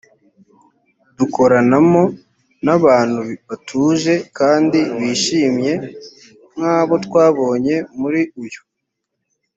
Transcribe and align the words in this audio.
dukoranamo 1.17 2.03
n 2.65 2.67
abantu 2.77 3.21
batuje 3.47 4.13
kandi 4.37 4.79
bishimye 4.99 5.73
nk 6.57 6.61
abo 6.77 6.95
twabonye 7.05 7.75
muri 7.99 8.21
uyu 8.43 8.61